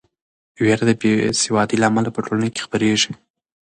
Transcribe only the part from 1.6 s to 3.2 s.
له امله په ټولنه کې خپریږي.